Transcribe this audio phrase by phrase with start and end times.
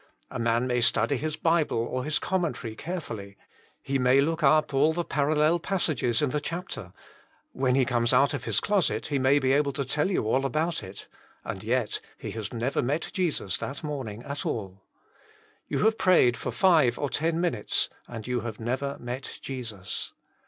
[0.31, 3.37] A man may study his Bible or his commentary carefully;
[3.83, 6.91] he may look up all the parallel passages in the chapter;
[7.51, 10.43] when he comes out of his closet he may be able to tell you all
[10.43, 11.05] about it,
[11.45, 14.81] and yet he has never met Jesus that morning at all.
[15.67, 20.13] You have prayed for five or ten minutes, and you have never met Jesus.